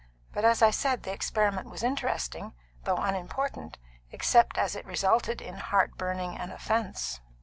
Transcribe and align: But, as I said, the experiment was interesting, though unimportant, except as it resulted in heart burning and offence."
But, 0.33 0.43
as 0.43 0.63
I 0.63 0.71
said, 0.71 1.03
the 1.03 1.13
experiment 1.13 1.69
was 1.69 1.83
interesting, 1.83 2.55
though 2.85 2.97
unimportant, 2.97 3.77
except 4.11 4.57
as 4.57 4.75
it 4.75 4.83
resulted 4.87 5.43
in 5.43 5.57
heart 5.57 5.95
burning 5.95 6.35
and 6.35 6.51
offence." 6.51 7.19